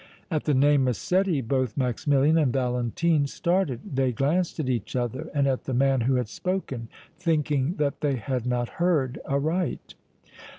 At 0.31 0.45
the 0.45 0.55
name 0.55 0.85
Massetti 0.85 1.41
both 1.41 1.77
Maximilian 1.77 2.35
and 2.35 2.51
Valentine 2.51 3.27
started; 3.27 3.81
they 3.95 4.11
glanced 4.11 4.59
at 4.59 4.67
each 4.67 4.95
other 4.95 5.29
and 5.31 5.45
at 5.45 5.65
the 5.65 5.75
man 5.75 6.01
who 6.01 6.15
had 6.15 6.27
spoken, 6.27 6.89
thinking 7.19 7.75
that 7.75 8.01
they 8.01 8.15
had 8.15 8.47
not 8.47 8.67
heard 8.81 9.19
aright. 9.27 9.93